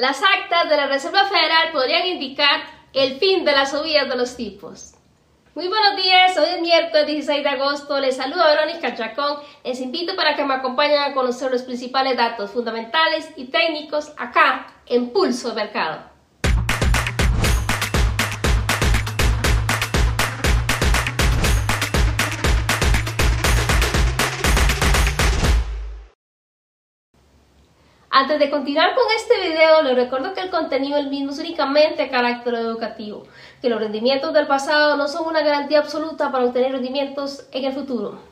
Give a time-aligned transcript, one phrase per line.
[0.00, 2.62] Las actas de la Reserva Federal podrían indicar
[2.94, 4.94] el fin de las subidas de los tipos.
[5.54, 10.16] Muy buenos días, hoy es miércoles 16 de agosto, les saluda Verónica Chacón, les invito
[10.16, 15.52] para que me acompañen a conocer los principales datos fundamentales y técnicos acá en Pulso
[15.54, 16.09] Mercado.
[28.12, 32.54] Antes de continuar con este video, les recuerdo que el contenido es únicamente de carácter
[32.54, 33.22] educativo,
[33.62, 37.72] que los rendimientos del pasado no son una garantía absoluta para obtener rendimientos en el
[37.72, 38.29] futuro.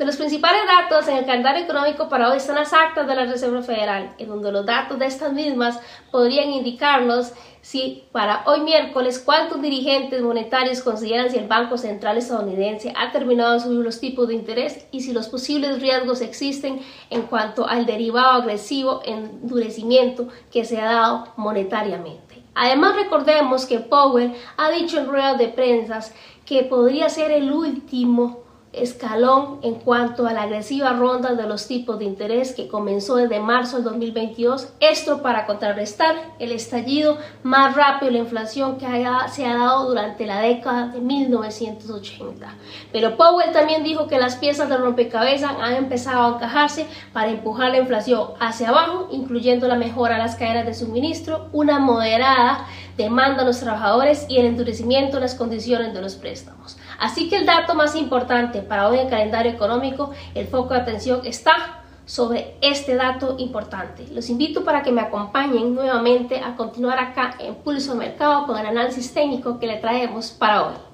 [0.00, 3.26] De los principales datos en el calendario económico para hoy están las actas de la
[3.26, 5.78] Reserva Federal, en donde los datos de estas mismas
[6.10, 12.94] podrían indicarnos si para hoy miércoles cuántos dirigentes monetarios consideran si el Banco Central estadounidense
[12.96, 17.20] ha terminado de subir los tipos de interés y si los posibles riesgos existen en
[17.24, 22.42] cuanto al derivado agresivo endurecimiento que se ha dado monetariamente.
[22.54, 26.00] Además recordemos que Powell ha dicho en ruedas de prensa
[26.46, 31.98] que podría ser el último escalón en cuanto a la agresiva ronda de los tipos
[31.98, 38.12] de interés que comenzó desde marzo del 2022, esto para contrarrestar el estallido más rápido
[38.12, 38.86] de la inflación que
[39.32, 42.54] se ha dado durante la década de 1980.
[42.92, 47.70] Pero Powell también dijo que las piezas del rompecabezas han empezado a encajarse para empujar
[47.70, 53.42] la inflación hacia abajo, incluyendo la mejora de las cadenas de suministro, una moderada demanda
[53.42, 56.76] a los trabajadores y el endurecimiento de las condiciones de los préstamos.
[57.00, 60.80] Así que el dato más importante para hoy en el calendario económico, el foco de
[60.80, 64.06] atención está sobre este dato importante.
[64.12, 68.66] Los invito para que me acompañen nuevamente a continuar acá en Pulso Mercado con el
[68.66, 70.89] análisis técnico que le traemos para hoy.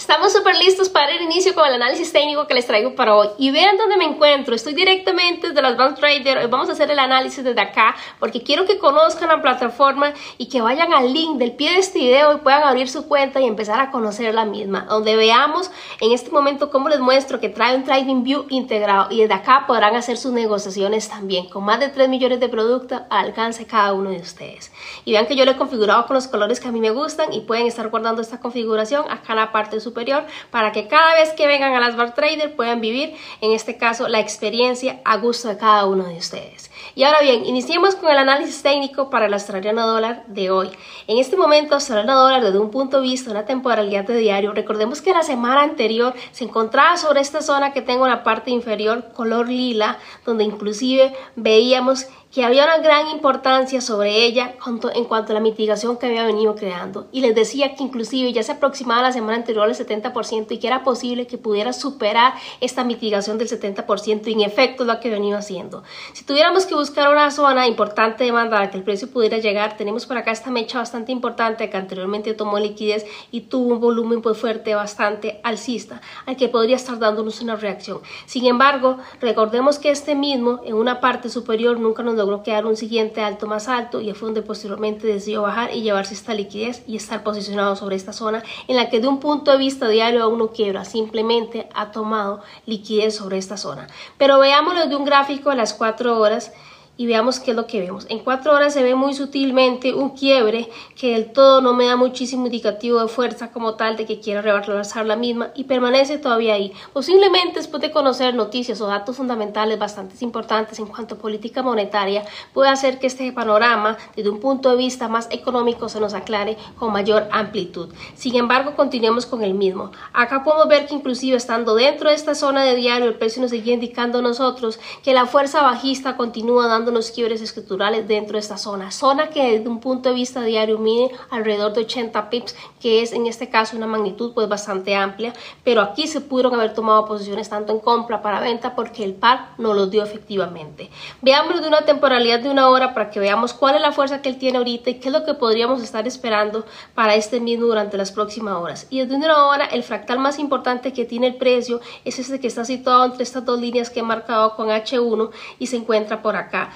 [0.00, 3.28] Estamos súper listos para el inicio con el análisis técnico que les traigo para hoy.
[3.36, 4.54] Y vean dónde me encuentro.
[4.54, 6.48] Estoy directamente desde las Advanced Trader.
[6.48, 10.62] Vamos a hacer el análisis desde acá porque quiero que conozcan la plataforma y que
[10.62, 13.78] vayan al link del pie de este video y puedan abrir su cuenta y empezar
[13.78, 14.86] a conocer la misma.
[14.88, 19.20] Donde veamos en este momento cómo les muestro que trae un Trading View integrado y
[19.20, 23.26] desde acá podrán hacer sus negociaciones también con más de 3 millones de productos al
[23.26, 24.72] alcance cada uno de ustedes.
[25.04, 27.34] Y vean que yo lo he configurado con los colores que a mí me gustan
[27.34, 30.88] y pueden estar guardando esta configuración acá en la parte de su superior para que
[30.88, 35.00] cada vez que vengan a las Bar Trader puedan vivir, en este caso, la experiencia
[35.04, 36.70] a gusto de cada uno de ustedes.
[36.94, 40.70] Y ahora bien, iniciemos con el análisis técnico para el australiano dólar de hoy.
[41.06, 45.02] En este momento, australiano dólar desde un punto de vista una temporalidad de diario, recordemos
[45.02, 49.12] que la semana anterior se encontraba sobre esta zona que tengo en la parte inferior
[49.12, 54.54] color lila, donde inclusive veíamos que había una gran importancia sobre ella
[54.94, 57.08] en cuanto a la mitigación que había venido creando.
[57.10, 60.66] Y les decía que inclusive ya se aproximaba la semana anterior al 70% y que
[60.66, 65.38] era posible que pudiera superar esta mitigación del 70% y en efecto lo que venido
[65.38, 65.82] haciendo.
[66.12, 69.76] Si tuviéramos que buscar una zona importante de demanda a que el precio pudiera llegar,
[69.76, 74.22] tenemos por acá esta mecha bastante importante que anteriormente tomó liquidez y tuvo un volumen
[74.22, 77.98] pues fuerte bastante alcista, al que podría estar dándonos una reacción.
[78.26, 82.76] Sin embargo, recordemos que este mismo en una parte superior nunca nos logró quedar un
[82.76, 86.96] siguiente alto más alto y fue donde posteriormente decidió bajar y llevarse esta liquidez y
[86.96, 90.38] estar posicionado sobre esta zona en la que de un punto de vista diario aún
[90.38, 93.86] no quiebra, simplemente ha tomado liquidez sobre esta zona.
[94.18, 96.52] Pero veámoslo de un gráfico a las 4 horas
[97.00, 98.04] y veamos qué es lo que vemos.
[98.10, 101.96] En cuatro horas se ve muy sutilmente un quiebre que del todo no me da
[101.96, 106.52] muchísimo indicativo de fuerza como tal de que quiera rebasar la misma y permanece todavía
[106.52, 106.74] ahí.
[106.92, 112.22] Posiblemente después de conocer noticias o datos fundamentales bastante importantes en cuanto a política monetaria
[112.52, 116.58] puede hacer que este panorama desde un punto de vista más económico se nos aclare
[116.78, 117.88] con mayor amplitud.
[118.14, 119.90] Sin embargo, continuemos con el mismo.
[120.12, 123.52] Acá podemos ver que inclusive estando dentro de esta zona de diario el precio nos
[123.52, 128.40] sigue indicando a nosotros que la fuerza bajista continúa dando los quiebres estructurales dentro de
[128.40, 128.90] esta zona.
[128.90, 133.12] Zona que desde un punto de vista diario mide alrededor de 80 pips, que es
[133.12, 135.32] en este caso una magnitud pues bastante amplia,
[135.64, 139.50] pero aquí se pudieron haber tomado posiciones tanto en compra para venta porque el par
[139.58, 140.90] no los dio efectivamente.
[141.22, 144.28] Veámoslo de una temporalidad de una hora para que veamos cuál es la fuerza que
[144.28, 146.64] él tiene ahorita y qué es lo que podríamos estar esperando
[146.94, 148.86] para este mismo durante las próximas horas.
[148.90, 152.46] Y desde una hora el fractal más importante que tiene el precio es este que
[152.46, 156.36] está situado entre estas dos líneas que he marcado con H1 y se encuentra por
[156.36, 156.70] acá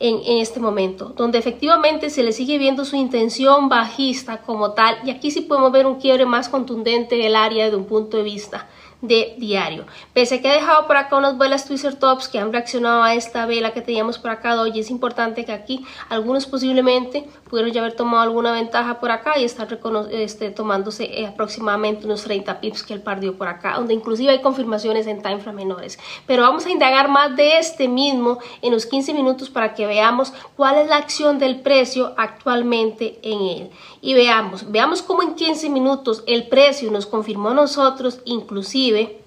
[0.00, 5.10] en, este momento, donde efectivamente se le sigue viendo su intención bajista como tal, y
[5.10, 8.66] aquí sí podemos ver un quiebre más contundente del área de un punto de vista
[9.02, 9.84] de diario.
[10.12, 13.14] Pese a que he dejado por acá unas velas Twister Tops que han reaccionado a
[13.14, 17.72] esta vela que teníamos por acá de hoy, es importante que aquí algunos posiblemente pudieron
[17.72, 19.68] ya haber tomado alguna ventaja por acá y estar
[20.12, 24.40] este, tomándose eh, aproximadamente unos 30 pips que el par por acá, donde inclusive hay
[24.40, 25.98] confirmaciones en timeframe menores.
[26.26, 30.32] Pero vamos a indagar más de este mismo en los 15 minutos para que veamos
[30.56, 33.70] cuál es la acción del precio actualmente en él.
[34.00, 39.19] Y veamos, veamos cómo en 15 minutos el precio nos confirmó a nosotros inclusive escribe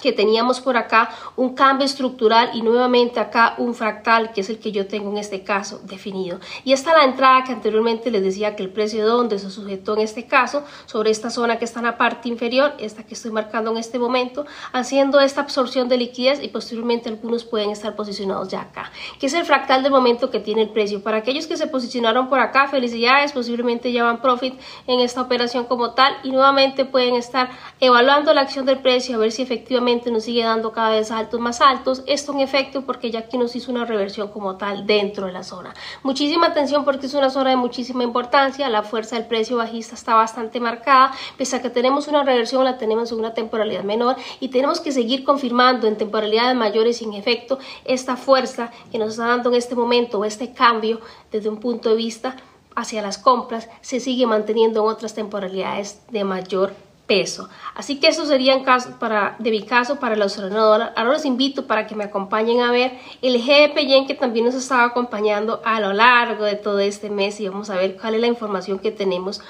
[0.00, 4.58] que teníamos por acá un cambio estructural y nuevamente acá un fractal que es el
[4.58, 6.40] que yo tengo en este caso definido.
[6.64, 9.94] Y esta la entrada que anteriormente les decía que el precio de donde se sujetó
[9.94, 13.30] en este caso sobre esta zona que está en la parte inferior esta que estoy
[13.30, 18.48] marcando en este momento haciendo esta absorción de liquidez y posteriormente algunos pueden estar posicionados
[18.48, 21.02] ya acá que es el fractal del momento que tiene el precio.
[21.02, 24.54] Para aquellos que se posicionaron por acá felicidades posiblemente llevan profit
[24.86, 27.50] en esta operación como tal y nuevamente pueden estar
[27.80, 31.40] evaluando la acción del precio a ver si efectivamente nos sigue dando cada vez altos
[31.40, 32.02] más altos.
[32.06, 35.42] Esto en efecto porque ya aquí nos hizo una reversión como tal dentro de la
[35.42, 35.74] zona.
[36.04, 38.68] Muchísima atención porque es una zona de muchísima importancia.
[38.68, 41.12] La fuerza del precio bajista está bastante marcada.
[41.36, 44.92] Pese a que tenemos una reversión, la tenemos en una temporalidad menor y tenemos que
[44.92, 49.56] seguir confirmando en temporalidades mayores y en efecto esta fuerza que nos está dando en
[49.56, 51.00] este momento, este cambio
[51.32, 52.36] desde un punto de vista
[52.76, 57.48] hacia las compras, se sigue manteniendo en otras temporalidades de mayor peso.
[57.74, 60.90] Así que eso sería en caso para, de mi caso para los ordenadores.
[60.94, 64.54] Ahora los invito para que me acompañen a ver el GP Yen que también nos
[64.54, 68.20] estaba acompañando a lo largo de todo este mes y vamos a ver cuál es
[68.20, 69.40] la información que tenemos.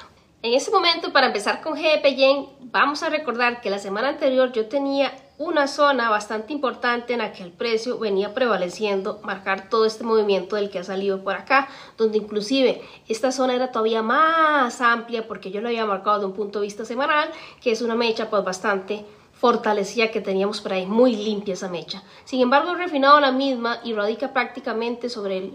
[0.42, 4.52] En este momento, para empezar con GP Yen, vamos a recordar que la semana anterior
[4.52, 9.86] yo tenía una zona bastante importante en la que el precio venía prevaleciendo, marcar todo
[9.86, 11.66] este movimiento del que ha salido por acá,
[11.96, 16.34] donde inclusive esta zona era todavía más amplia porque yo lo había marcado de un
[16.34, 17.30] punto de vista semanal,
[17.62, 22.02] que es una mecha pues bastante fortalecida que teníamos por ahí, muy limpia esa mecha.
[22.26, 25.54] Sin embargo, he refinado la misma y radica prácticamente sobre el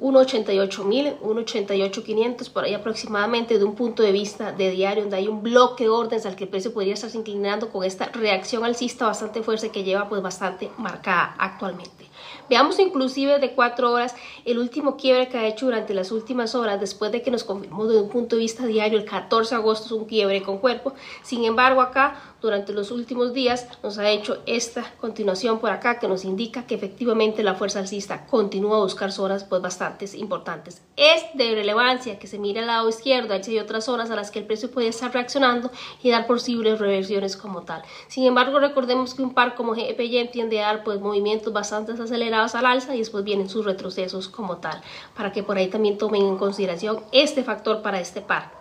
[0.00, 5.42] 1.88.000, 1.88.500 por ahí aproximadamente de un punto de vista de diario donde hay un
[5.42, 9.42] bloque de órdenes al que el precio podría estarse inclinando con esta reacción alcista bastante
[9.42, 12.07] fuerte que lleva pues bastante marcada actualmente.
[12.48, 14.14] Veamos inclusive de cuatro horas
[14.44, 17.86] el último quiebre que ha hecho durante las últimas horas después de que nos confirmó
[17.86, 20.94] desde un punto de vista diario el 14 de agosto es un quiebre con cuerpo.
[21.22, 26.08] Sin embargo acá durante los últimos días nos ha hecho esta continuación por acá que
[26.08, 30.82] nos indica que efectivamente la fuerza alcista continúa a buscar zonas pues bastante importantes.
[30.96, 34.38] Es de relevancia que se mire al lado izquierdo, hay otras zonas a las que
[34.38, 35.70] el precio puede estar reaccionando
[36.02, 37.82] y dar posibles reversiones como tal.
[38.06, 42.37] Sin embargo, recordemos que un par como GPY tiende a dar pues movimientos bastante acelerados
[42.38, 44.80] al alza y después vienen sus retrocesos como tal,
[45.16, 48.57] para que por ahí también tomen en consideración este factor para este par.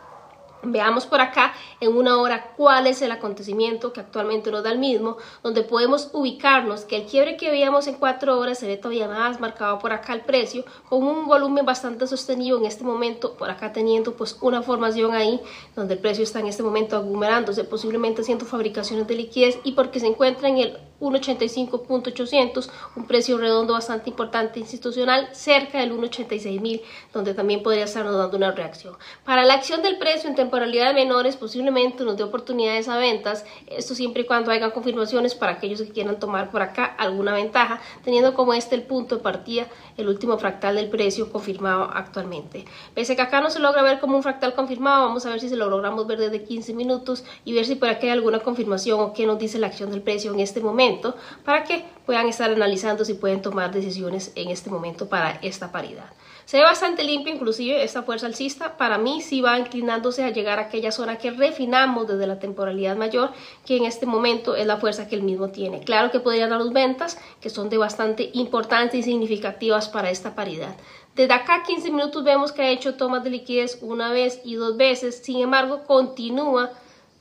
[0.72, 4.80] Veamos por acá en una hora cuál es el acontecimiento que actualmente nos da el
[4.80, 9.08] mismo, donde podemos ubicarnos que el quiebre que veíamos en cuatro horas se ve todavía
[9.08, 13.50] más marcado por acá el precio, con un volumen bastante sostenido en este momento, por
[13.50, 15.40] acá teniendo pues una formación ahí,
[15.76, 20.00] donde el precio está en este momento aglomerándose, posiblemente haciendo fabricaciones de liquidez y porque
[20.00, 26.82] se encuentra en el 1.85.800, un precio redondo bastante importante institucional, cerca del 1.86.000,
[27.14, 28.96] donde también podría estarnos dando una reacción.
[29.24, 33.94] Para la acción del precio en temporalidades menores, posiblemente nos dé oportunidades a ventas, esto
[33.94, 38.34] siempre y cuando haya confirmaciones para aquellos que quieran tomar por acá alguna ventaja, teniendo
[38.34, 39.68] como este el punto de partida,
[39.98, 42.66] el último fractal del precio confirmado actualmente.
[42.96, 45.40] Pese a que acá no se logra ver como un fractal confirmado, vamos a ver
[45.40, 48.40] si se lo logramos ver desde 15 minutos y ver si por acá hay alguna
[48.40, 51.16] confirmación o qué nos dice la acción del precio en este momento
[51.46, 56.10] para que puedan estar analizando si pueden tomar decisiones en este momento para esta paridad.
[56.48, 60.60] Se ve bastante limpio, inclusive esta fuerza alcista para mí sí va inclinándose a llegar
[60.60, 63.32] a aquella zona que refinamos desde la temporalidad mayor,
[63.66, 65.82] que en este momento es la fuerza que el mismo tiene.
[65.82, 70.76] Claro que podrían dar ventas, que son de bastante importantes y significativas para esta paridad.
[71.16, 74.78] Desde acá 15 minutos vemos que ha hecho tomas de liquidez una vez y dos
[74.78, 76.72] veces, sin embargo continúa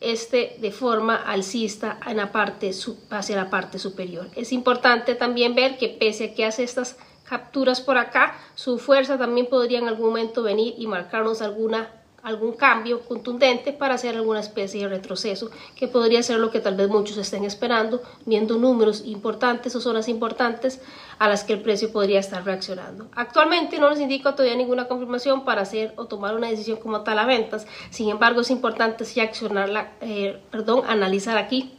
[0.00, 2.70] este de forma alcista en la parte,
[3.10, 4.28] hacia la parte superior.
[4.36, 9.18] Es importante también ver que pese a que hace estas capturas por acá, su fuerza
[9.18, 11.90] también podría en algún momento venir y marcarnos alguna
[12.26, 16.74] algún cambio contundente para hacer alguna especie de retroceso, que podría ser lo que tal
[16.74, 20.80] vez muchos estén esperando, viendo números importantes o zonas importantes
[21.20, 23.06] a las que el precio podría estar reaccionando.
[23.14, 27.20] Actualmente no nos indica todavía ninguna confirmación para hacer o tomar una decisión como tal
[27.20, 31.75] a ventas, sin embargo es importante sí accionarla, eh, perdón, analizar aquí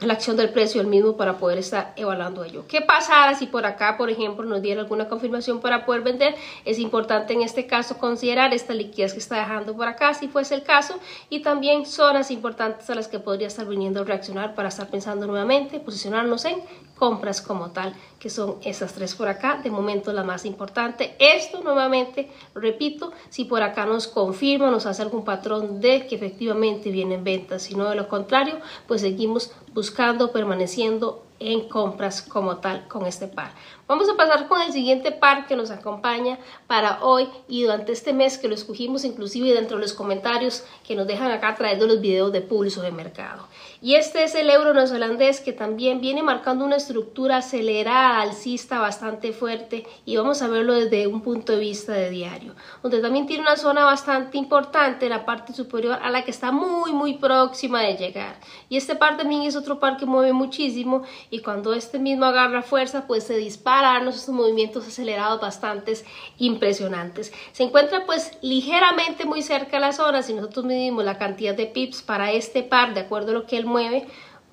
[0.00, 2.64] la acción del precio el mismo para poder estar evaluando ello.
[2.68, 6.34] ¿Qué pasará si por acá, por ejemplo, nos diera alguna confirmación para poder vender?
[6.66, 10.54] Es importante en este caso considerar esta liquidez que está dejando por acá, si fuese
[10.54, 10.98] el caso,
[11.30, 15.26] y también zonas importantes a las que podría estar viniendo a reaccionar para estar pensando
[15.26, 16.60] nuevamente, posicionarnos en
[16.96, 21.14] compras como tal, que son esas tres por acá, de momento la más importante.
[21.18, 26.90] Esto nuevamente, repito, si por acá nos confirma, nos hace algún patrón de que efectivamente
[26.90, 32.88] vienen ventas, si no de lo contrario, pues seguimos buscando, permaneciendo en compras como tal
[32.88, 33.52] con este par.
[33.88, 38.12] Vamos a pasar con el siguiente par que nos acompaña para hoy y durante este
[38.12, 42.00] mes que lo escogimos inclusive dentro de los comentarios que nos dejan acá trayendo los
[42.00, 43.46] videos de pulso de mercado.
[43.80, 49.32] Y este es el euro neozelandés que también viene marcando una estructura acelerada alcista bastante
[49.32, 53.42] fuerte y vamos a verlo desde un punto de vista de diario, donde también tiene
[53.42, 57.96] una zona bastante importante, la parte superior a la que está muy muy próxima de
[57.96, 58.40] llegar.
[58.68, 62.62] Y este par también es otro par que mueve muchísimo y cuando este mismo agarra
[62.62, 65.94] fuerza pues se dispara estos movimientos acelerados bastante
[66.38, 67.32] impresionantes.
[67.52, 71.66] Se encuentra pues ligeramente muy cerca de la zona, si nosotros medimos la cantidad de
[71.66, 74.06] pips para este par de acuerdo a lo que él mueve,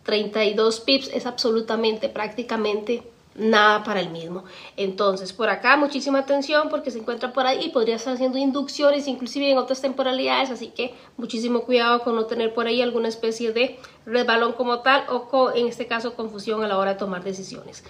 [0.04, 3.04] 32 pips es absolutamente prácticamente
[3.36, 4.44] nada para el mismo.
[4.78, 9.08] Entonces, por acá muchísima atención porque se encuentra por ahí y podría estar haciendo inducciones
[9.08, 13.52] inclusive en otras temporalidades, así que muchísimo cuidado con no tener por ahí alguna especie
[13.52, 17.84] de resbalón como tal o en este caso confusión a la hora de tomar decisiones.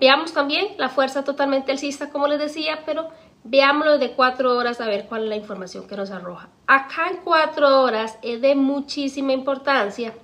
[0.00, 3.08] Veamos también la fuerza totalmente alcista, como les decía, pero
[3.44, 6.48] veámoslo de cuatro horas a ver cuál es la información que nos arroja.
[6.66, 10.14] Acá en cuatro horas es de muchísima importancia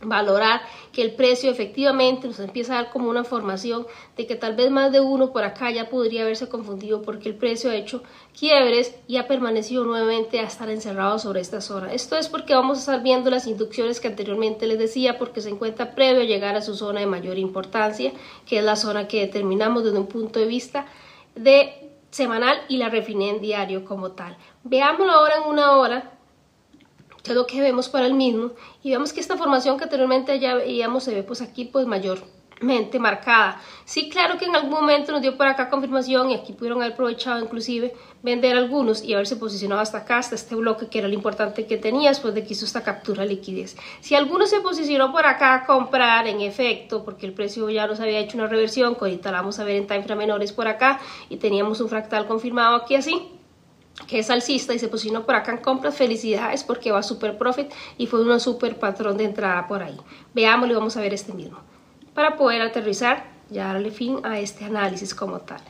[0.00, 0.60] valorar
[0.92, 3.86] que el precio efectivamente nos empieza a dar como una formación
[4.16, 7.34] de que tal vez más de uno por acá ya podría haberse confundido porque el
[7.34, 8.02] precio ha hecho
[8.38, 11.92] quiebres y ha permanecido nuevamente a estar encerrado sobre esta zona.
[11.92, 15.50] Esto es porque vamos a estar viendo las inducciones que anteriormente les decía porque se
[15.50, 18.12] encuentra previo a llegar a su zona de mayor importancia
[18.46, 20.86] que es la zona que determinamos desde un punto de vista
[21.34, 24.36] de semanal y la refiné en diario como tal.
[24.64, 26.17] Veámoslo ahora en una hora
[27.32, 30.54] es lo que vemos para el mismo y vemos que esta formación que anteriormente ya
[30.54, 33.60] veíamos se ve pues aquí pues mayormente marcada.
[33.84, 36.94] Sí, claro que en algún momento nos dio por acá confirmación y aquí pudieron haber
[36.94, 41.14] aprovechado inclusive vender algunos y haberse posicionado hasta acá, hasta este bloque que era lo
[41.14, 43.76] importante que tenía después de que hizo esta captura de liquidez.
[44.00, 48.00] Si alguno se posicionó por acá a comprar en efecto, porque el precio ya nos
[48.00, 51.00] había hecho una reversión, que ahorita la vamos a ver en time menores por acá
[51.28, 53.37] y teníamos un fractal confirmado aquí así,
[54.06, 57.72] que es alcista y se posicionó por acá en compras, felicidades porque va super profit
[57.96, 59.96] y fue un super patrón de entrada por ahí.
[60.34, 61.58] Veámoslo y vamos a ver este mismo.
[62.14, 65.60] Para poder aterrizar, ya darle fin a este análisis como tal.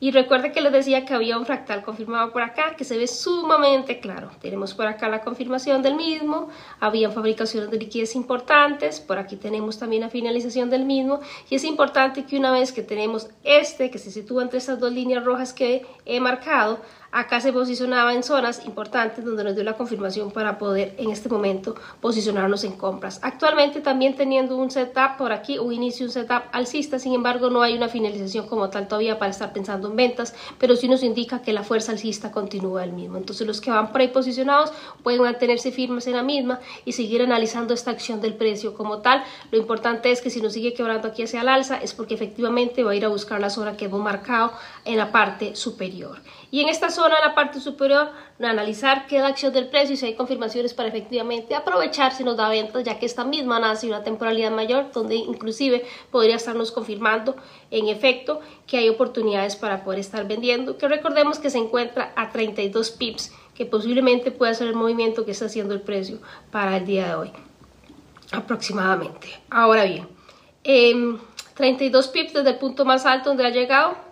[0.00, 3.08] Y recuerde que les decía que había un fractal confirmado por acá que se ve
[3.08, 4.30] sumamente claro.
[4.40, 9.76] Tenemos por acá la confirmación del mismo, habían fabricaciones de liquidez importantes, por aquí tenemos
[9.78, 11.18] también la finalización del mismo
[11.50, 14.92] y es importante que una vez que tenemos este que se sitúa entre estas dos
[14.92, 16.78] líneas rojas que he marcado,
[17.10, 21.30] Acá se posicionaba en zonas importantes donde nos dio la confirmación para poder en este
[21.30, 23.18] momento posicionarnos en compras.
[23.22, 27.62] Actualmente también teniendo un setup por aquí, un inicio, un setup alcista, sin embargo no
[27.62, 31.40] hay una finalización como tal todavía para estar pensando en ventas, pero sí nos indica
[31.40, 33.16] que la fuerza alcista continúa el mismo.
[33.16, 34.70] Entonces los que van por ahí posicionados
[35.02, 39.24] pueden mantenerse firmes en la misma y seguir analizando esta acción del precio como tal.
[39.50, 42.84] Lo importante es que si nos sigue quebrando aquí hacia el alza es porque efectivamente
[42.84, 44.52] va a ir a buscar la zona que hemos marcado
[44.88, 46.18] en la parte superior.
[46.50, 49.96] Y en esta zona, en la parte superior, analizar qué da acción del precio y
[49.98, 53.86] si hay confirmaciones para efectivamente aprovechar si nos da ventas, ya que esta misma nace
[53.86, 57.36] una temporalidad mayor, donde inclusive podría estarnos confirmando
[57.70, 62.30] en efecto que hay oportunidades para poder estar vendiendo, que recordemos que se encuentra a
[62.30, 66.18] 32 pips, que posiblemente pueda ser el movimiento que está haciendo el precio
[66.50, 67.32] para el día de hoy,
[68.32, 69.28] aproximadamente.
[69.50, 70.08] Ahora bien,
[70.62, 74.07] 32 em, pips desde el punto más alto donde ha llegado,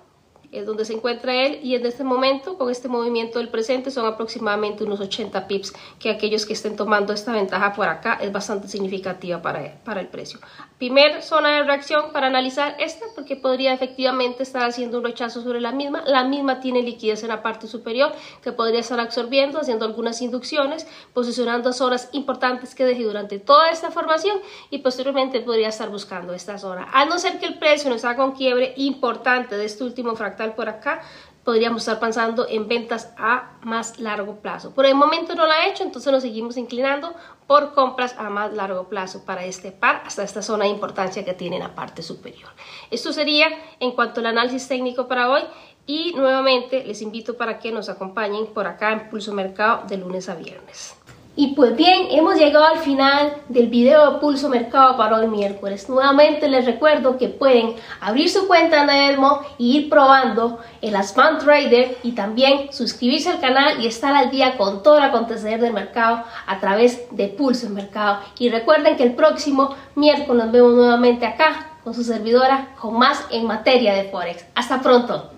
[0.59, 4.07] es donde se encuentra él y en este momento con este movimiento del presente son
[4.07, 8.69] aproximadamente unos 80 pips que aquellos que estén tomando esta ventaja por acá es bastante
[8.69, 10.41] significativa para, para el precio.
[10.79, 15.61] Primer zona de reacción para analizar esta porque podría efectivamente estar haciendo un rechazo sobre
[15.61, 16.03] la misma.
[16.07, 20.87] La misma tiene liquidez en la parte superior que podría estar absorbiendo, haciendo algunas inducciones,
[21.15, 24.39] posicionando zonas importantes que deje durante toda esta formación
[24.71, 26.89] y posteriormente podría estar buscando esta zona.
[26.93, 30.46] A no ser que el precio nos haga un quiebre importante de este último fractal
[30.55, 31.03] por acá,
[31.45, 34.73] podríamos estar pensando en ventas a más largo plazo.
[34.75, 37.15] Por el momento no la ha hecho, entonces nos seguimos inclinando
[37.47, 41.35] por compras a más largo plazo para este par hasta esta zona de importancia que
[41.35, 42.51] tiene en la parte superior.
[42.91, 43.47] Esto sería
[43.79, 45.43] en cuanto al análisis técnico para hoy
[45.87, 50.29] y nuevamente les invito para que nos acompañen por acá en Pulso Mercado de lunes
[50.29, 50.97] a viernes.
[51.39, 55.87] Y pues bien, hemos llegado al final del video de Pulso Mercado para hoy miércoles.
[55.87, 61.39] Nuevamente les recuerdo que pueden abrir su cuenta en Edmo y ir probando el Asman
[61.39, 65.75] Trader y también suscribirse al canal y estar al día con todo el acontecer del
[65.75, 68.21] mercado a través de Pulso Mercado.
[68.39, 73.27] Y recuerden que el próximo miércoles nos vemos nuevamente acá con su servidora con más
[73.31, 74.47] en materia de Forex.
[74.55, 75.36] Hasta pronto.